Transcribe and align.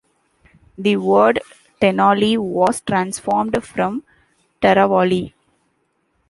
The 0.79 0.95
word 0.95 1.41
"Tenali" 1.79 2.35
was 2.35 2.81
transformed 2.81 3.63
from 3.63 4.03
"Teravali". 4.59 5.33